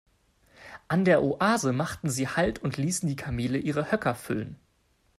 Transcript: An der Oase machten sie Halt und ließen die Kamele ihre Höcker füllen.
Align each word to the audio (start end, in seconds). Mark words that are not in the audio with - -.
An 0.87 1.05
der 1.05 1.21
Oase 1.21 1.73
machten 1.73 2.09
sie 2.09 2.27
Halt 2.27 2.57
und 2.57 2.75
ließen 2.77 3.07
die 3.07 3.15
Kamele 3.15 3.59
ihre 3.59 3.91
Höcker 3.91 4.15
füllen. 4.15 4.57